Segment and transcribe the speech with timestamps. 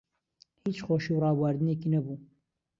[0.65, 2.17] هیچ خۆشی و ڕابواردنێکی نەبوو